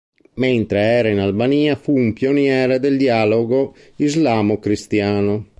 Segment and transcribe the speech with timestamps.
[0.37, 5.47] Mentre era in Albania fu un pioniere del dialogo islamo-cristiano.